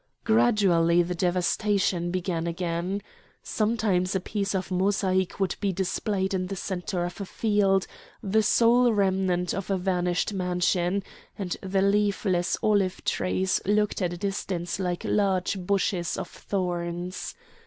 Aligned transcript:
Gradually 0.23 1.03
the 1.03 1.13
devastation 1.13 2.09
began 2.09 2.47
again. 2.47 3.03
Sometimes 3.43 4.15
a 4.15 4.19
piece 4.19 4.55
of 4.55 4.71
mosaic 4.71 5.39
would 5.39 5.55
be 5.61 5.71
displayed 5.71 6.33
in 6.33 6.47
the 6.47 6.55
centre 6.55 7.05
of 7.05 7.21
a 7.21 7.25
field, 7.27 7.85
the 8.23 8.41
sole 8.41 8.91
remnant 8.93 9.53
of 9.53 9.69
a 9.69 9.77
vanished 9.77 10.33
mansion; 10.33 11.03
and 11.37 11.55
the 11.61 11.83
leafless 11.83 12.57
olive 12.63 13.03
trees 13.03 13.61
looked 13.63 14.01
at 14.01 14.13
a 14.13 14.17
distance 14.17 14.79
like 14.79 15.03
large 15.05 15.59
bushes 15.59 16.17
of 16.17 16.27
thorns. 16.27 17.35